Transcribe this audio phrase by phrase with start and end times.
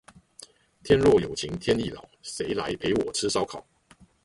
[0.83, 3.63] 天若有情天亦老，誰來陪我吃燒烤